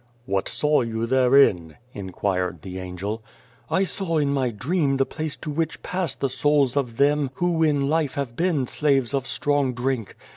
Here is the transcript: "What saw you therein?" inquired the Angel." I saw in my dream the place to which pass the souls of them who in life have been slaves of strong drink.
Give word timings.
"What 0.25 0.49
saw 0.49 0.81
you 0.81 1.05
therein?" 1.05 1.75
inquired 1.93 2.63
the 2.63 2.79
Angel." 2.79 3.21
I 3.69 3.83
saw 3.83 4.17
in 4.17 4.33
my 4.33 4.49
dream 4.49 4.97
the 4.97 5.05
place 5.05 5.35
to 5.35 5.51
which 5.51 5.83
pass 5.83 6.15
the 6.15 6.27
souls 6.27 6.75
of 6.75 6.97
them 6.97 7.29
who 7.35 7.61
in 7.61 7.87
life 7.87 8.15
have 8.15 8.35
been 8.35 8.65
slaves 8.65 9.13
of 9.13 9.27
strong 9.27 9.75
drink. 9.75 10.15